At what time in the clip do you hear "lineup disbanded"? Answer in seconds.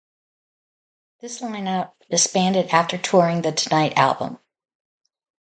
1.41-2.69